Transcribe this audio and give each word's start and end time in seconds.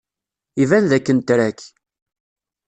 Iban 0.63 0.83
dakken 0.91 1.17
tra-k. 1.27 1.59